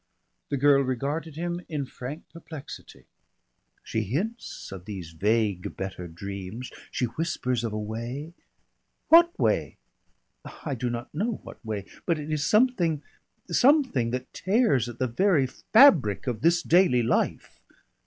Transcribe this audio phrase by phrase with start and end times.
[0.49, 3.05] '"The girl regarded him in frank perplexity.
[3.83, 8.33] "She hints of these vague better dreams, she whispers of a way"
[9.09, 9.77] "What way?"
[10.65, 11.85] "I do not know what way.
[12.07, 13.03] But it is something
[13.51, 17.61] something that tears at the very fabric of this daily life."